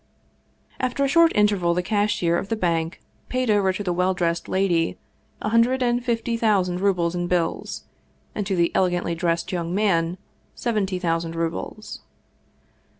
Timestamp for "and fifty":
5.83-6.35